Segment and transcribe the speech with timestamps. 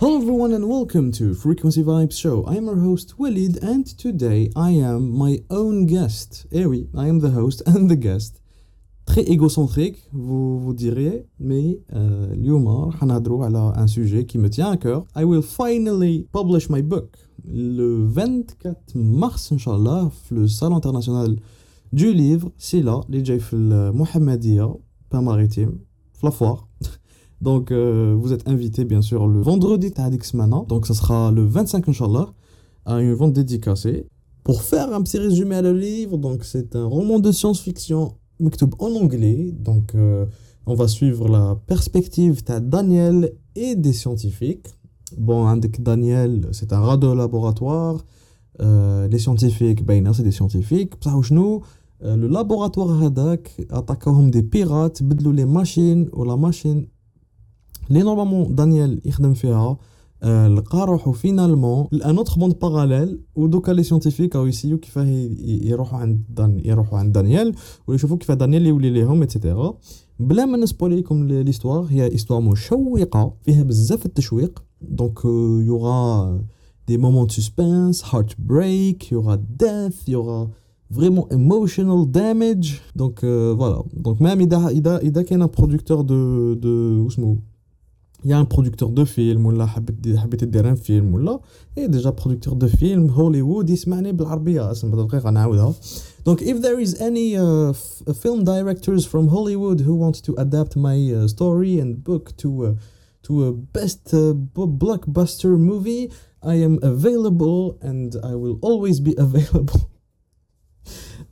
[0.00, 2.44] Hello everyone and welcome to Frequency Vibes Show.
[2.46, 6.46] I am your host Walid and today I am my own guest.
[6.52, 8.40] Eh oui, I am the host and the guest.
[9.06, 14.48] Très égocentrique, vous, vous diriez, mais euh, اليوم راح نهضروا على un sujet qui me
[14.48, 15.06] tient à cœur.
[15.16, 21.36] I will finally publish my book le 24 mars, Inch'Allah, le Salon international
[21.92, 22.50] du livre.
[22.58, 24.74] C'est là, les جاي في المحمدية,
[25.10, 25.78] pas maritime,
[26.22, 26.68] la foire.
[27.41, 30.63] Donc, euh, vous êtes invité, bien sûr, le vendredi Tadix maintenant.
[30.63, 32.33] Donc, ça sera le 25, Inch'Allah,
[32.85, 34.07] à une vente dédicacée.
[34.43, 38.71] Pour faire un petit résumé à le livre, donc c'est un roman de science-fiction, mektoub
[38.79, 39.51] en anglais.
[39.51, 40.25] Donc, euh,
[40.65, 44.67] on va suivre la perspective de Daniel et des scientifiques.
[45.17, 48.03] Bon, Daniel, c'est un rat de laboratoire.
[48.61, 50.93] Euh, les scientifiques, ben, c'est des scientifiques.
[51.31, 51.61] nous
[51.99, 56.85] le laboratoire Hadak attaquent des pirates, bidlou les machines, ou la machine
[57.88, 59.78] اللي نورمالمون دانيال يخدم فيها
[60.24, 65.06] لقى روحو فينالمون ان اوتر موند باراليل ودوكا لي سيونتيفيك او يسيو كيفاه
[65.62, 67.54] يروحوا عند دان يروحوا عند دانيال
[67.86, 69.74] ويشوفوا كيفاه دانيال يولي ليهم اتسيتيرا
[70.20, 75.24] بلا ما نسبوليكم ليستوار هي استوار مشوقه فيها بزاف التشويق دونك
[75.66, 76.40] يوغا
[76.88, 80.50] دي مومون سسبنس هارت بريك يوغا ديث يوغا
[80.92, 82.68] vraiment emotional damage
[83.00, 87.36] donc euh, voilà donc même اذا اذا اذا كاين ان برودكتور دو دو اسمه
[88.25, 91.39] يا ان برودكتور دو فيلم ولا حبيت حبيت دير ان فيلم ولا
[91.77, 95.73] اي ديجا برودكتور دو فيلم هوليوود يسمعني بالعربيه اسم دقيقة نعاودها
[96.25, 97.37] دونك اف ذير از اني
[98.13, 102.73] فيلم دايركتورز فروم هوليوود هو وونت تو ادابت ماي ستوري اند بوك تو
[103.23, 104.15] تو ا بيست
[104.55, 106.09] بلوك باستر موفي
[106.45, 109.73] اي ام افيلابل اند اي ويل اولويز بي افيلابل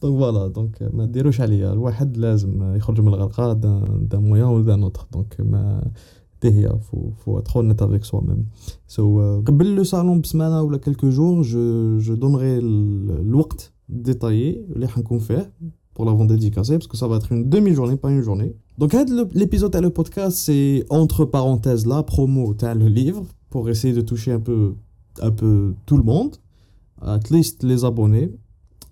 [0.01, 4.83] دونك فوالا دونك ما ديروش عليا الواحد لازم يخرج من الغرقاء دان مويان ولا دان
[4.83, 5.91] اوتر دونك ما
[6.44, 6.68] il
[7.24, 8.44] faut, être honnête avec soi-même.
[8.86, 14.86] So, euh, le salon بسمانة ou quelques jours, je, je donnerai le temps détaillé les
[15.04, 15.50] qu'on fait
[15.94, 18.54] pour la vente dédicacée parce que ça va être une demi-journée, pas une journée.
[18.78, 18.94] Donc
[19.34, 24.32] l'épisode et le podcast, c'est entre parenthèses la promo le livre pour essayer de toucher
[24.32, 24.74] un peu
[25.20, 26.36] un peu tout le monde,
[27.02, 28.32] at least les abonnés,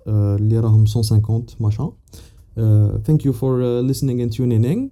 [0.06, 1.90] euh, les 150 machin.
[2.58, 4.90] Uh, thank you for uh, listening and tuning in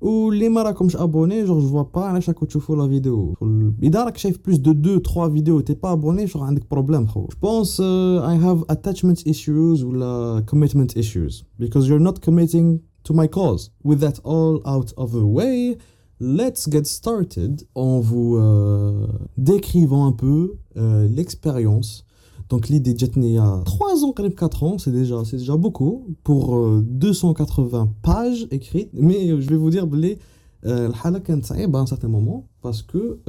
[0.00, 3.36] واللي ما راكمش ابوني جور جو فوا با علاش راكم تشوفوا لا فيديو
[3.82, 7.20] اذا راك شايف بلوس دو دو 3 فيديو تي با ابوني جور عندك بروبليم خو
[7.20, 12.78] جو بونس اي هاف اتاتشمنت ايشوز ولا commitment issues because you're not committing
[13.08, 15.76] to my cause with that all out of the way
[16.22, 19.06] let's get started en vous euh,
[19.36, 22.04] décrivant un peu euh, l'expérience
[22.49, 22.93] donc l'idée
[23.27, 27.89] il y a 3 ans, 4 ans, c'est déjà, c'est déjà beaucoup pour euh, 280
[28.01, 28.89] pages écrites.
[28.93, 30.17] Mais euh, je vais vous dire, les
[30.65, 33.19] euh, halak à un certain moment parce que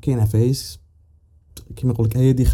[0.00, 0.80] Kane Face,
[1.76, 1.92] qui m'a
[2.32, 2.44] dit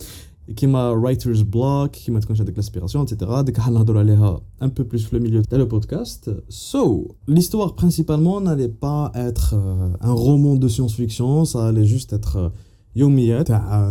[0.56, 3.30] qui m'a writer's block, qui m'a dit l'aspiration, etc.
[3.46, 6.30] Donc on un peu plus le milieu de le podcast.
[6.48, 9.54] So, l'histoire principalement n'allait pas être
[10.00, 12.52] un roman de science-fiction, ça allait juste être
[12.94, 13.44] Yomiya,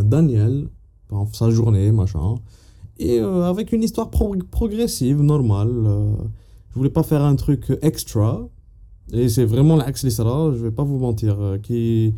[0.04, 0.68] Daniel,
[1.08, 2.36] pendant sa journée, machin.
[2.98, 5.70] Et euh, avec une histoire progressive, normale.
[5.70, 6.14] Euh,
[6.74, 8.48] je voulais pas faire un truc extra.
[9.12, 11.40] Et c'est vraiment l'axe Lissara, je vais pas vous mentir.
[11.40, 12.14] Euh, qui...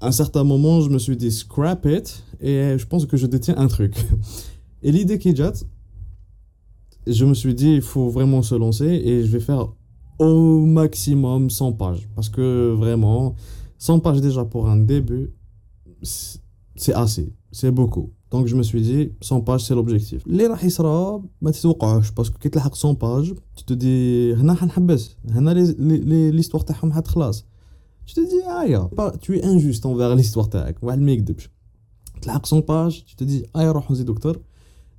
[0.00, 2.22] À un certain moment, je me suis dit scrap it.
[2.40, 3.96] Et euh, je pense que je détiens un truc.
[4.82, 5.66] et l'idée qui jette,
[7.06, 8.86] je me suis dit, il faut vraiment se lancer.
[8.86, 9.72] Et je vais faire
[10.18, 12.08] au maximum 100 pages.
[12.14, 13.36] Parce que vraiment,
[13.78, 15.30] 100 pages déjà pour un début,
[16.02, 18.10] c'est assez c'est beaucoup.
[18.30, 20.22] Donc je me suis dit, 100 pages, c'est l'objectif.
[20.26, 24.98] Les rahisra, tu te parce que quand tu 100 pages, tu te dis, hana hanhabes,
[25.34, 27.44] hana l'histoire tahum hat khlas.
[28.04, 28.78] Tu te dis, ah, aïe,
[29.20, 31.50] tu es injuste envers l'histoire tahak, ou al mekdebsh.
[32.20, 34.34] Tu 100 pages, tu te dis, ah, aïe, rohon zi docteur.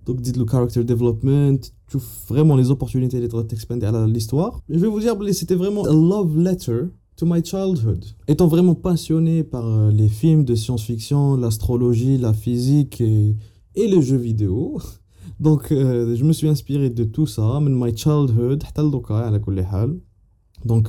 [0.06, 1.60] Donc dites le character development,
[1.90, 1.98] tu
[2.30, 4.62] vraiment les opportunités d'être expandé à l'histoire.
[4.70, 6.86] Je vais vous dire, c'était vraiment a love letter
[7.18, 8.06] to my childhood.
[8.28, 13.36] Étant vraiment passionné par euh, les films de science-fiction, l'astrologie, la physique et,
[13.76, 14.80] les jeux vidéo,
[15.40, 19.32] donc euh, je me suis inspiré de tout ça, de my childhood, donc ah,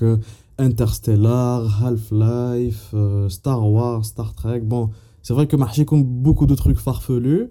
[0.05, 0.17] euh,
[0.59, 2.95] Interstellar, Half-Life,
[3.29, 4.91] Star Wars, Star Trek, bon,
[5.23, 7.49] c'est vrai que marché comme beaucoup de trucs farfelus,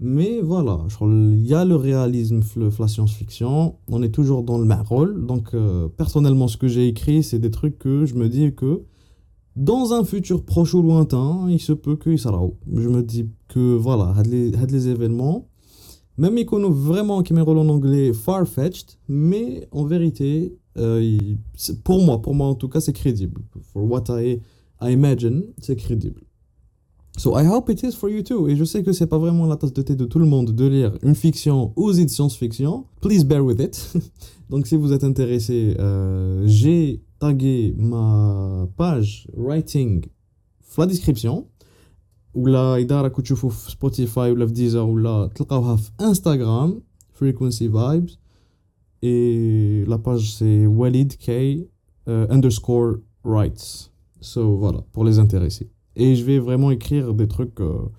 [0.00, 2.40] mais voilà, il y a le réalisme,
[2.78, 5.26] la science-fiction, on est toujours dans le rôle.
[5.26, 8.82] Donc, euh, personnellement, ce que j'ai écrit, c'est des trucs que je me dis que
[9.56, 12.40] dans un futur proche ou lointain, il se peut sera
[12.72, 15.48] Je me dis que voilà, les, les événements,
[16.16, 21.18] même qu'on vraiment qui rôle en anglais far-fetched, mais en vérité, euh,
[21.82, 23.42] pour moi, pour moi en tout cas, c'est crédible.
[23.72, 24.40] For what I
[24.80, 26.27] imagine c'est crédible.
[27.17, 28.47] So I hope it is for you too.
[28.47, 30.51] Et je sais que c'est pas vraiment la tasse de thé de tout le monde
[30.51, 32.85] de lire une fiction ou une science-fiction.
[33.01, 33.93] Please bear with it.
[34.49, 40.05] Donc si vous êtes intéressé, euh, j'ai tagué ma page writing
[40.75, 41.47] dans la description.
[42.35, 46.81] Ou là, إذا راكم تشوفوا في سبوتيفاي ولا في ديزر ولا تلقاوها في انستغرام
[47.21, 48.17] frequency vibes
[49.03, 51.29] et la page c'est Walid K
[52.07, 53.91] euh, underscore writes.
[54.19, 55.69] So voilà, pour les intéressés.
[55.97, 57.89] Et je vais vraiment écrire des trucs euh,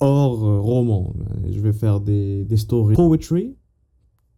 [0.00, 1.12] hors euh, roman.
[1.50, 2.94] Je vais faire des, des stories.
[2.94, 3.56] Poetry.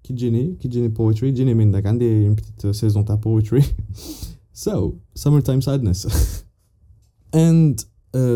[0.03, 1.35] Qui gêne, qui gêne poetry.
[1.35, 1.85] Gêne mindak.
[1.87, 3.63] une petite saison de poetry.
[4.53, 6.45] so, summertime sadness.
[7.33, 7.77] And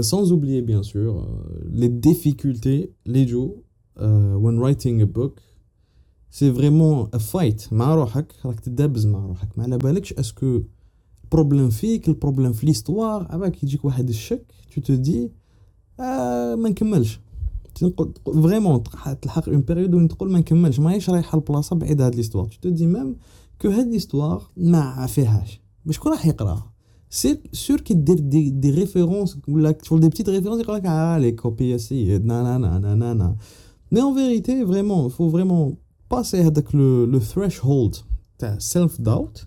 [0.02, 1.26] sans oublier bien sûr
[1.68, 3.56] les difficultés, les jours,
[3.96, 5.40] when writing a book,
[6.36, 10.62] c'est vraiment a fight مع روحك راك تدابز مع روحك ما على بالكش اسكو
[11.28, 15.32] البروبليم فيك البروبليم في ليستوار عباك يجيك واحد الشك تو تو دي
[16.00, 17.20] آه ما نكملش
[18.24, 18.82] فريمون
[19.22, 22.68] تلحق اون بيريود وين تقول ما نكملش ماهيش رايحه لبلاصه بعيد هاد ليستوار تو تو
[22.68, 23.16] دي ميم
[23.62, 26.72] كو هاد ليستوار ما فيهاش باش شكون راح يقراها
[27.10, 31.18] سي سور كي دير دي, دي ريفيرونس ولا تشوف دي بتيت ريفيرونس يقول لك اه
[31.18, 33.36] لي كوبي سيد نا نا نا نا نا
[33.92, 35.76] مي اون فيريتي فريمون فو فريمون
[36.10, 37.96] باسي هذاك لو ثريش هولد
[38.38, 39.46] تاع سيلف داوت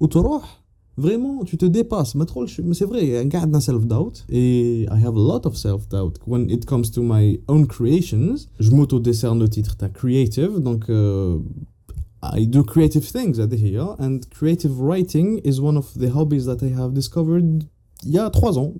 [0.00, 0.57] وتروح
[0.99, 2.15] vraiment, tu te dépasses.
[2.15, 2.25] Mais
[2.73, 6.19] c'est vrai, I got self-doubt et I have a lot of self-doubt.
[6.27, 11.39] When it comes to my own creations, je m'auto-décerne le titre, t'as creative, donc euh,
[12.21, 16.57] I do creative things at here, and creative writing is one of the hobbies that
[16.61, 16.93] I have
[18.05, 18.73] il y a trois ans.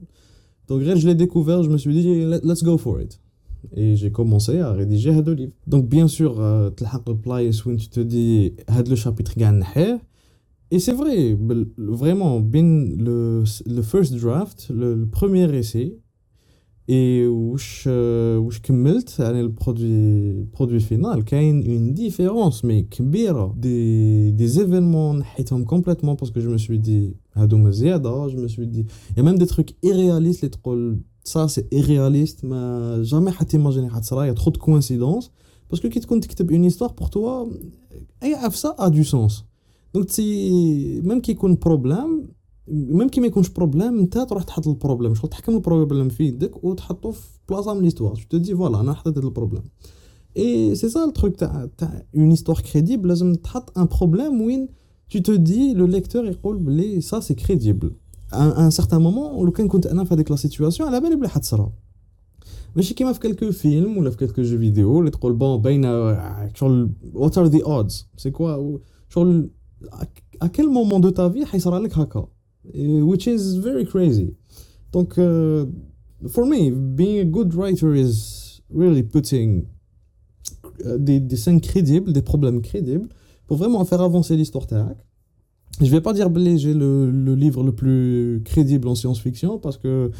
[0.68, 3.19] Donc, je l'ai découvert, je me suis dit, let's go for it
[3.75, 5.54] et j'ai commencé à rédiger deux livres.
[5.68, 9.63] Donc bien sûr, euh, tu le plays when tu te dis, le chapitre gagne
[10.71, 11.38] et c'est vrai,
[11.77, 15.98] vraiment, bin le, le first draft, le, le premier essai,
[16.92, 18.60] et où je, où je
[19.44, 22.86] le produit, produit final, il y a une différence, mais
[23.56, 25.19] des, des événements
[25.66, 29.38] complètement parce que je me suis dit, je me suis dit, il y a même
[29.38, 30.50] des trucs irréalistes, les
[31.24, 35.31] ça c'est irréaliste, mais jamais imaginé ça, il y a trop de coïncidences,
[35.68, 37.48] parce que quand tu écris une histoire pour toi,
[38.56, 39.45] ça a du sens.
[39.94, 42.27] دونك سي ميم يكون بروبليم
[42.68, 45.15] ميم كي ما يكونش بروبليم انت تروح تحط البروبليم.
[45.15, 49.18] شغل تحكم البروبليم في يدك وتحطو في بلاصة من ليستوار تو دي فوالا أنا حطيت
[49.18, 49.63] هذا البروبليم.
[50.38, 54.68] اي سي سا التخوك تاع تاع اون ايستوار كريديبل لازم تحط ان بروبليم وين
[55.12, 57.91] تو تو دي لو ليكتور يقول بلي سا سي كريديبل
[58.33, 61.74] ان سارتان مومون لو كان كنت أنا في هذيك لا سيتوياسيون على بالي بلي حتصرا
[62.75, 66.89] ماشي كيما في كالكو فيلم ولا في كالكو جو فيديو اللي تقول بون باينه شغل
[67.13, 68.77] وات ار ذا اودز سي كوا
[69.09, 69.50] شغل
[70.40, 72.28] à quel moment de ta vie حيصرى لك هكا
[73.02, 74.34] which is very crazy
[74.93, 75.66] donc uh,
[76.28, 79.66] for me being a good writer is really putting
[80.84, 83.08] uh, des, des scènes crédibles des problèmes crédibles
[83.46, 84.99] pour vraiment faire avancer l'histoire تاعك
[85.81, 89.76] je vais pas dire que j'ai le, le livre le plus crédible en science-fiction parce
[89.76, 90.11] que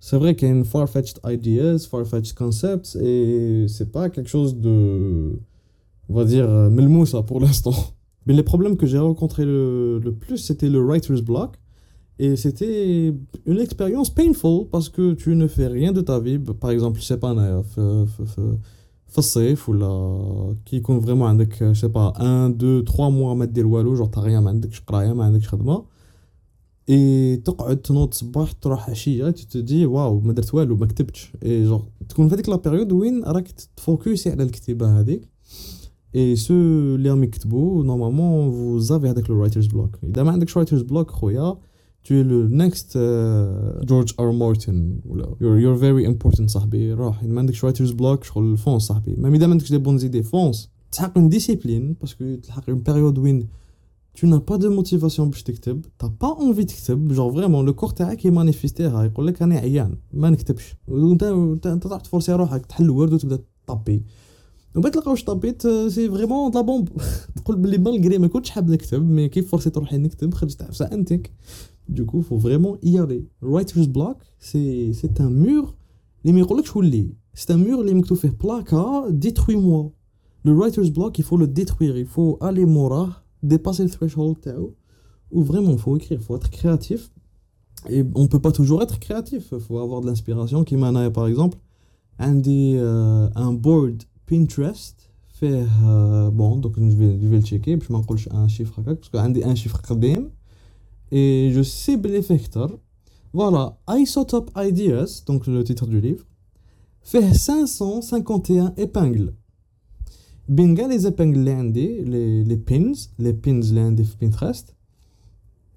[0.00, 4.56] c'est vrai qu'il y a une far-fetched ideas, far-fetched concepts et c'est pas quelque chose
[4.56, 5.38] de
[6.08, 7.74] on va dire melmoussa pour l'instant
[8.26, 11.56] Mais les problèmes que j'ai rencontrés le, le, plus, c'était le writer's block.
[12.18, 13.14] Et c'était
[13.46, 16.38] une expérience painful parce que tu ne fais rien de ta vie.
[16.38, 17.32] Par exemple, je sais pas,
[19.08, 23.44] في الصيف ولا كي يكون فريمون عندك je sais pas 1 2 3 mois ما
[23.44, 25.84] دير والو جور تا rien ما عندكش قرايه ما عندكش خدمه
[26.88, 31.82] اي تقعد تنوض صباح تروح عشيه تدي واو ما درت والو ما كتبتش اي جور
[32.08, 35.28] تكون في هذيك لا بيريود وين راك تفوكسي على الكتيبه هذيك
[36.14, 39.96] Et ceux اللي راهم يكتبوا normalement vous avez avec le writer's block.
[40.04, 41.56] إذا ما عندكش writer's block خويا
[42.04, 44.32] tu es le next uh, George R.
[44.32, 49.16] Martin ولا you're, you're very important صاحبي روح ما عندكش writer's block شغل فونس صاحبي
[49.16, 52.82] même إذا ما عندكش دي بون زيدي فونس تحقق une discipline parce que تلحق une
[52.82, 53.48] période وين
[54.20, 57.94] tu n'as pas de motivation باش تكتب t'as pas envie تكتب genre vraiment le corps
[57.94, 61.22] تاعك يمانيفيستيها يقول لك انا عيان ما نكتبش وانت
[61.66, 64.02] انت تروح تفورسي روحك تحل ورد وتبدا تطبي
[64.76, 66.88] وما تلقاوش طبيت سي فريمون لا بومب
[67.36, 71.32] تقول بلي مالغري ما كنتش حاب نكتب مي كيف فرصي روحي نكتب خرجت عفسه انتك
[71.88, 75.74] دوكو فو فريمون y aller writer's block سي سي ان مور
[76.22, 79.90] اللي ما يقولكش ولي سي ان مور اللي مكتوب فيه بلاكا ديتروي موا
[80.44, 83.12] لو writer's block il faut le détruire il faut aller موراه
[83.46, 84.74] dépasser le threshold تاعو
[85.34, 87.10] ou vraiment faut écrire faut être créatif
[87.88, 91.26] et on peut pas toujours être créatif faut avoir de l'inspiration qui m'en a par
[91.26, 91.58] exemple
[92.20, 92.80] عندي
[93.34, 94.96] un board بينترست
[95.28, 95.68] فيه
[96.28, 99.78] بون دوك نجي جو تشيكي باش ما نقولش ان شيفر هكاك باسكو عندي ان شيفر
[99.78, 100.30] قديم
[101.12, 102.78] اي جو سي بلي فيه كتر
[103.34, 106.24] Voilà, Isotope Ideas, donc le titre du livre,
[107.02, 109.34] fait 551 épingles.
[110.48, 114.74] Binga les épingles les, les pins, les pins les Pinterest,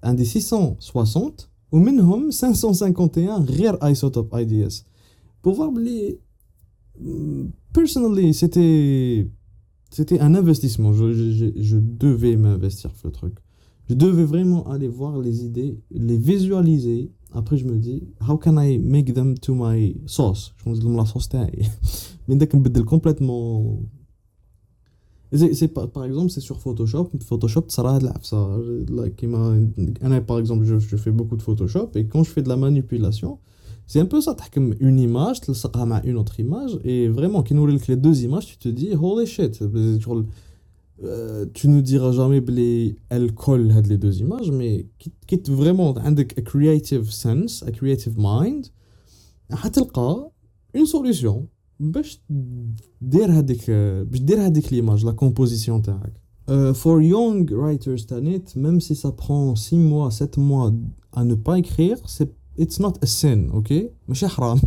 [0.02, 4.84] un des 660, ou minimum 551 rare Isotope Ideas.
[5.42, 6.18] Pour voir les...
[7.77, 9.27] Personnally, c'était
[9.91, 10.93] c'était un investissement.
[10.93, 13.35] Je, devais m'investir le truc.
[13.87, 17.11] Je devais vraiment aller voir les idées, les visualiser.
[17.35, 20.87] Après, je me dis, how can I make them to my sauce Je me dis,
[20.87, 21.29] la sauce
[22.27, 23.79] Mais dès que je complètement.
[25.31, 27.11] C'est par exemple, c'est sur Photoshop.
[27.23, 28.57] Photoshop, ça ça.
[28.89, 29.23] Like,
[30.25, 33.37] par exemple, je fais beaucoup de Photoshop et quand je fais de la manipulation,
[33.86, 37.42] c'est un peu ça, tu as une image, tu as une autre image, et vraiment,
[37.42, 39.62] qui nous les deux images, tu te dis, holy shit,
[41.04, 46.38] euh, tu ne diras jamais qu'elle colle les deux images, mais qui est vraiment avec
[46.38, 48.66] a creative sense, a creative mind,
[49.50, 49.80] tu
[50.74, 51.48] une solution
[51.80, 52.20] باش
[53.00, 56.12] دير هذيك باش دير هذيك l'image, la composition تاعك.
[56.48, 60.72] Uh, for young writers تانيت même si ça prend 6 mois 7 mois
[61.12, 64.58] à ne pas écrire c'est اتس نوت ا سين اوكي ماشي حرام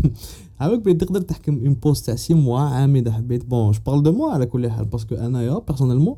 [0.60, 4.04] عاوك بغيت تقدر تحكم اون بوست تاع سي موا عام اذا حبيت بون جو بارل
[4.04, 6.16] دو موا على كل حال باسكو انايا بيرسونيلمون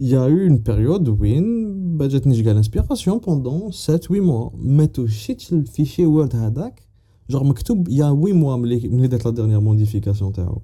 [0.00, 6.06] يا او اون بيريود وين جاتني كاع الانسبيراسيون بوندون 7 8 موا ما توشيتش الفيشي
[6.06, 6.82] وورد هذاك
[7.30, 10.62] جوغ مكتوب يا 8 موا ملي ملي دارت لا ديرنيير موديفيكاسيون تاعو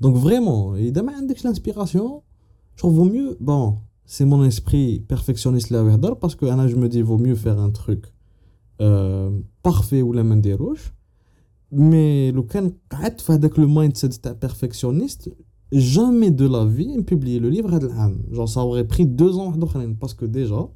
[0.00, 2.20] دونك فريمون اذا ما عندكش الانسبيراسيون
[2.82, 7.04] جو فو ميو بون سي مون اسبري بيرفكسيونيست اللي يهضر باسكو انا جو مو دي
[7.04, 8.06] فو ميو فير ان تروك
[9.64, 10.92] بارفي ولا ما نديروش
[11.72, 15.36] مي لو كان قعدت في هذاك لو مايند سيت تاع بيرفكسيونيست
[15.72, 19.46] جامي دو لا في نبوبلي لو ليفر هذا العام جون سا اوري بري دو زون
[19.46, 20.68] واحد اخرين باسكو ديجا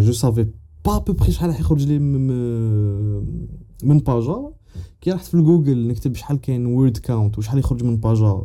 [0.00, 0.46] جو سافي
[0.84, 1.98] با بوبري شحال راح يخرج لي
[3.82, 4.52] من باجا
[5.00, 8.44] كي رحت في الجوجل نكتب شحال كاين وورد كاونت وشحال يخرج من باجا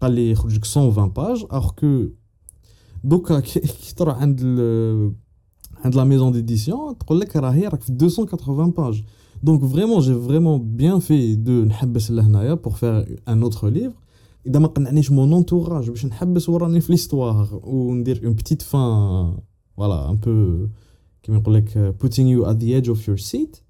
[0.00, 2.06] قال لي يخرج لك 120 باج اخ كو
[3.04, 3.60] دوكا كي
[3.96, 4.40] تروح عند
[5.83, 6.93] Hein, de la maison d'édition,
[7.91, 9.03] 280 pages.
[9.43, 13.93] Donc vraiment, j'ai vraiment bien fait de Nhabbes pour faire un autre livre.
[14.45, 14.73] Et d'abord,
[15.11, 16.39] mon entourage, je Nhabbes
[16.89, 19.35] l'histoire, ou dire une petite fin,
[19.75, 20.69] voilà, un peu,
[21.21, 23.63] qui comme on euh, putting you at the edge of your seat.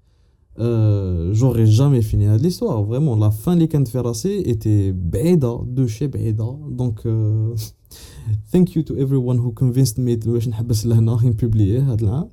[0.58, 2.82] Euh, j'aurais jamais fini l'histoire.
[2.82, 6.46] Vraiment, la fin les Ferracé était Béda, de chez Béda.
[6.70, 7.54] Donc, euh,
[8.51, 12.29] thank you to everyone who convinced me باش نحبس لهنا نبوبليه هذا العام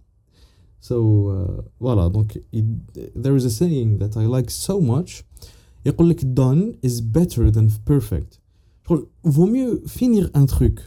[0.80, 2.64] so uh, voilà donc it,
[3.22, 5.24] there is a saying that I like so much
[5.86, 8.40] يقول لك done is better than perfect
[8.88, 10.80] شغل vaut mieux finir un truc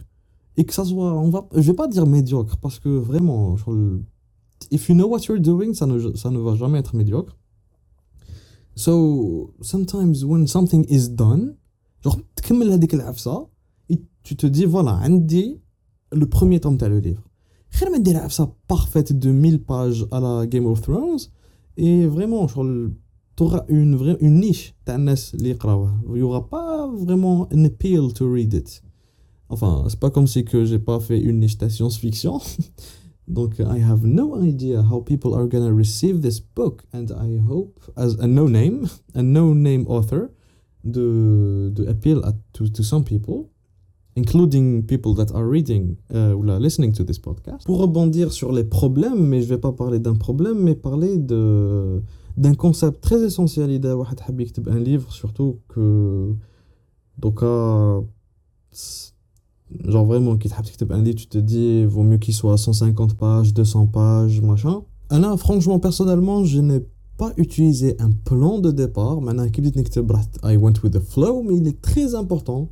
[0.56, 4.02] et que ça soit on va je vais pas dire médiocre parce que vraiment شغل
[4.70, 7.36] if you know what you're doing ça ne, ça ne va jamais être médiocre
[8.74, 11.56] so sometimes when something is done
[12.04, 13.46] genre تكمل هذيك العفسه
[14.27, 15.61] tu te dis, voilà, Andy,
[16.11, 17.23] le premier tome, as le livre.
[17.71, 21.19] Khir ma dire ça parfaite de 1000 pages à la Game of Thrones.
[21.77, 25.57] Et vraiment, tu auras une, vraie, une niche, t'as Il
[26.13, 28.83] n'y aura pas vraiment un appeal to read it.
[29.47, 32.41] Enfin, c'est pas comme si que j'ai pas fait une niche de science-fiction.
[33.29, 37.79] Donc, I have no idea how people are gonna receive this book, and I hope,
[37.95, 40.31] as a no-name, a no-name author,
[40.83, 43.49] de, de appeal à, to, to some people
[44.16, 47.64] including people that are reading euh, ou listening to this podcast.
[47.64, 52.02] Pour rebondir sur les problèmes, mais je vais pas parler d'un problème, mais parler de
[52.36, 56.34] d'un concept très essentiel إذا واحد حاب يكتب un livre surtout que
[57.18, 57.40] donc
[59.84, 63.14] genre vraiment qui تحب تكتب un livre tu te dis vaut mieux qu'il soit 150
[63.16, 66.80] pages 200 pages machin là franchement personnellement je n'ai
[67.18, 71.42] pas utilisé un plan de départ maintenant كي بديت نكتب I went with the flow
[71.42, 72.70] mais il est très important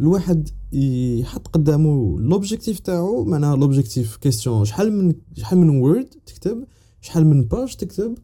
[0.00, 6.64] الواحد يحط قدامه لوبجيكتيف تاعو معناها لوبجيكتيف كيستيون شحال من شحال من وورد تكتب
[7.00, 8.14] شحال من باج تكتب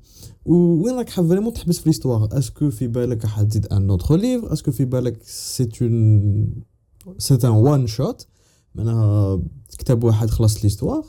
[0.44, 4.52] وين راك حاب فريمون تحبس في ليستواغ اسكو في بالك راح تزيد ان اوتر ليفر
[4.52, 6.62] اسكو في بالك سي اون
[7.18, 8.26] سي ان وان شوت
[8.74, 9.42] معناها
[9.78, 11.06] كتاب واحد خلص ليستواغ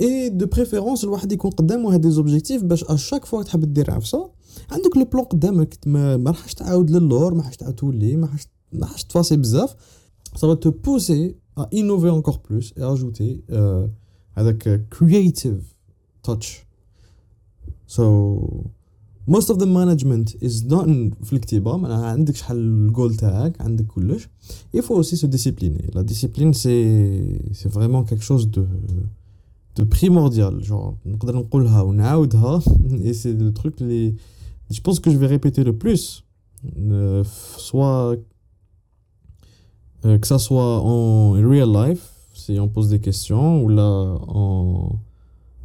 [0.00, 4.30] اي دو بريفيرونس الواحد يكون قدامه هاد زوبجيكتيف باش اشاك فوا تحب دير عفسة.
[4.70, 8.46] عندك لو بلون قدامك ما راحش تعاود للور ما راحش تعاود تولي ما راحش
[10.35, 13.87] ça va te pousser à innover encore plus et ajouter euh,
[14.35, 15.61] avec a creative
[16.23, 16.65] touch.
[17.85, 18.65] So
[19.27, 24.29] most of the management is done في الكتيبة معناها عندك شحال الجول تاعك عندك كلش
[24.75, 30.95] il faut aussi se discipliner la discipline c'est c'est vraiment quelque chose de primordial genre
[31.05, 32.61] نقدر نقولها ونعاودها
[33.03, 34.15] et c'est le truc les
[34.71, 36.23] je pense que je vais répéter le plus
[36.77, 37.23] euh,
[37.57, 38.17] soit
[40.04, 44.92] euh, que ça soit en real life, si on pose des questions, ou là, en.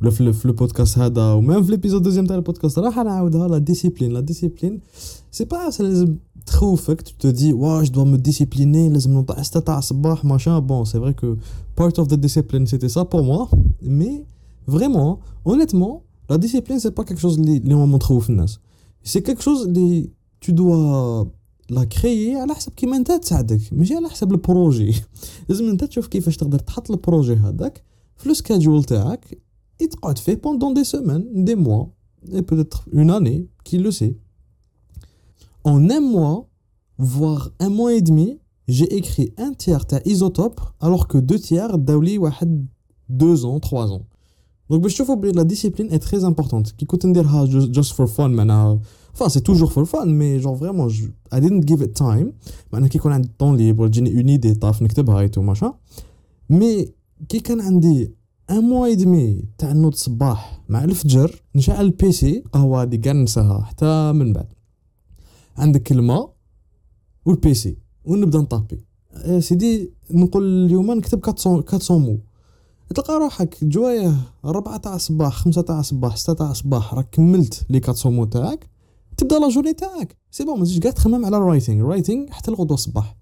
[0.01, 4.79] Le, le, podcast Hada, ou même l'épisode deuxième de le podcast, la discipline, la discipline,
[5.31, 6.03] c'est pas ça les
[6.45, 9.07] trop fait hein, tu te dis, ouais, je dois me discipliner, les
[10.23, 10.59] machin.
[10.61, 11.37] Bon, c'est vrai que
[11.75, 13.49] part of the discipline, c'était ça pour moi,
[13.81, 14.25] mais
[14.67, 18.21] vraiment, honnêtement, la discipline, c'est pas quelque chose qui est trop
[19.03, 20.09] C'est quelque chose que
[20.39, 21.27] tu dois
[21.70, 24.94] لا كريي على حسب كيما انت تساعدك ماشي على حسب البروجي
[25.48, 27.82] لازم انت تشوف كيفاش تقدر تحط البروجي هذاك
[28.16, 29.38] في لو سكادجول تاعك
[29.90, 31.86] تقعد فيه بوندون دي سيمين دي موا
[32.34, 34.14] اي بوتيتر اون اني كي لو سي
[35.64, 36.48] En un mois,
[36.96, 41.76] voire un mois et demi, j'ai écrit un tiers ta isotope, alors que deux tiers
[41.78, 42.66] daouli wahed
[43.10, 44.06] deux ans, trois ans.
[44.71, 46.71] Donc باش تشوفوا بلي لا ديسيبلين est très importante.
[46.77, 48.79] كي كنت نديرها just for fun معناها
[49.15, 51.05] enfin c'est toujours for fun mais genre vraiment je,
[51.35, 52.27] I didn't give it time.
[52.73, 55.73] معناها كي يكون عندي طون ليبر تجيني اون ايدي طاف نكتبها ايتو ماشا
[56.49, 56.93] مي
[57.29, 58.13] كي كان عندي
[58.51, 64.11] ان موا يدمي تاع نوض صباح مع الفجر نشعل البيسي قهوه هادي كاع ننساها حتى
[64.11, 64.47] من بعد
[65.57, 66.33] عندك الماء
[67.25, 68.85] والبيسي ونبدا نطابي
[69.39, 72.19] سيدي نقول اليوم نكتب 400 400 مو
[72.95, 77.81] تلقى روحك جوايه ربعة تاع الصباح خمسة تاع الصباح ستة تاع الصباح راك كملت لي
[77.87, 78.69] 400 مو تاعك
[79.17, 80.17] تبدا لا جورني تاعك.
[80.31, 83.15] سي بون ما تجيش كاع تخمم على الرايتينغ الرايتينغ حتى الغدوة الصباح.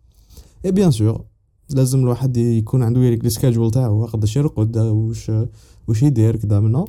[0.65, 1.25] اي بيان سور
[1.69, 5.31] لازم الواحد يكون عنده يريك لي سكاجول تاعو قداش يرقد واش
[5.87, 6.85] واش يدير كدا منا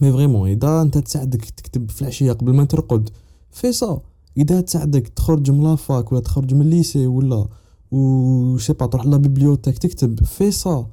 [0.00, 3.10] مي فريمون إذا أنت تساعدك تكتب في العشية قبل ما ترقد
[3.50, 4.00] في سا
[4.36, 7.48] إذا تساعدك تخرج من لافاك ولا تخرج من الليسي ولا
[7.90, 10.86] و سي با تروح لا بيبليوتيك تكتب في سا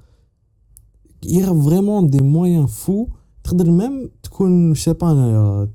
[1.25, 3.07] يا فريمون دي مويان فو
[3.45, 5.69] تقدر ميم تكون سي با انايا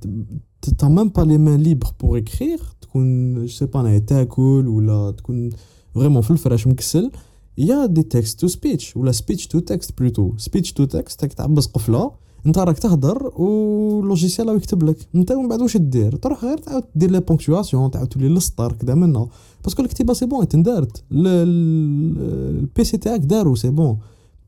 [0.77, 5.49] تا ميم با لي مان ليبر بور اكريغ تكون سي با انايا تاكل ولا تكون
[5.95, 7.12] فريمون في الفراش مكسل
[7.58, 12.12] يا دي تكست تو سبيتش ولا سبيتش تو تكست بلوتو سبيتش تو تكست تعبس قفله
[12.45, 16.84] انت راك تهضر واللوجيسيال راه يكتب لك انت من بعد واش دير تروح غير تعاود
[16.95, 19.27] دير لي بونكتواسيون تعاود تولي للسطر كذا منا
[19.63, 23.97] باسكو الكتيبه سي بون تندارت البيسي تاعك دارو سي بون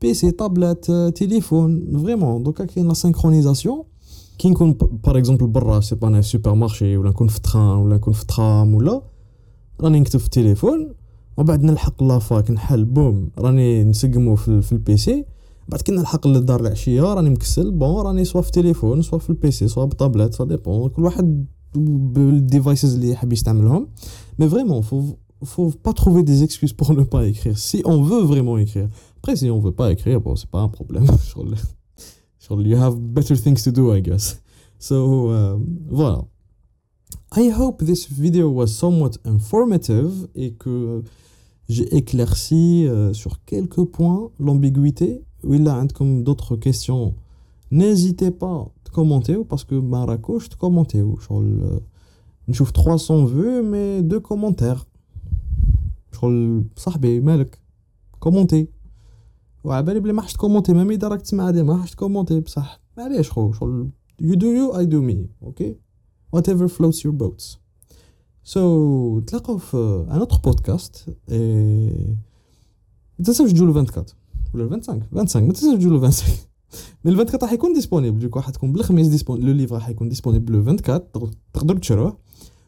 [0.00, 3.82] بيسي طابلات تليفون فريمون دوكا كاين لا سينكرونيزاسيون
[4.38, 4.72] كي نكون
[5.04, 8.74] باغ اكزومبل برا سي با سوبر مارشي ولا نكون في تران ولا نكون في ترام
[8.74, 9.02] ولا
[9.80, 10.94] راني نكتب في التليفون
[11.36, 15.24] ومن بعد نلحق لافاك نحل بوم راني نسقمو في, في البيسي
[15.68, 19.68] بعد كي نلحق للدار العشيه راني مكسل بون راني سوا في التليفون سوا في البيسي
[19.68, 23.88] سوا بالطابلات سا ديبون كل واحد بالديفايسز اللي يحب يستعملهم
[24.38, 25.02] مي فريمون فو
[25.44, 27.56] faut pas trouver des excuses pour ne pas écrire.
[27.58, 28.88] Si on veut vraiment écrire.
[29.24, 31.06] Après, si on veut pas écrire, bon, c'est pas un problème.
[32.50, 34.40] you have better things to do, I guess.
[34.78, 36.24] So, uh, voilà.
[37.36, 41.02] I hope this video was somewhat informative et que
[41.68, 47.14] j'ai éclairci uh, sur quelques points l'ambiguïté ou il a comme d'autres questions,
[47.70, 51.04] n'hésitez pas à commenter parce que Marrakech, commenter.
[52.48, 54.86] Je trouve 300 vues, mais deux commentaires.
[56.12, 57.58] Je صاحبي مالك
[58.18, 58.68] كومونتي
[59.65, 62.81] وعبالي بلي ما حش تكومونتي ميم إذا راك تسمع هادي ما حش تكومونتي بصح.
[62.97, 63.89] معليش خو شغل
[64.21, 65.71] you do you I do me okay
[66.35, 67.57] whatever floats your boats.
[68.53, 68.57] So
[69.17, 72.17] نتلاقاو في ان اوتر بودكاست اي
[73.19, 74.05] ما تنساوش تجوا 24
[74.53, 76.37] ولا 25 25 ما تنساش تجوا 25
[77.05, 80.09] مي ال 24 راح يكون ديسپونيبل دوك راح تكون بالخميس ديسپونيبل لو ليفر راح يكون
[80.09, 82.17] ديسپونيبل لو 24 تقدروا تشروه.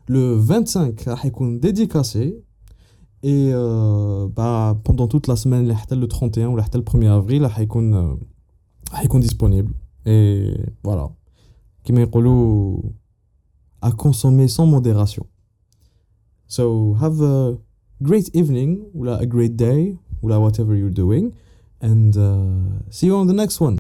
[0.10, 2.40] لو 25 راح يكون ديديكاسي
[3.28, 7.94] Et euh, bah, pendant toute la semaine, le 31 ou le 1er avril, il est
[7.94, 9.74] euh, disponible.
[10.06, 11.10] Et voilà.
[11.84, 11.92] Qui
[13.82, 15.26] à consommer sans modération.
[16.48, 17.58] So, have a
[18.02, 21.34] great evening, ou a great day, ou whatever you're doing.
[21.82, 23.76] And uh, see you on the next one.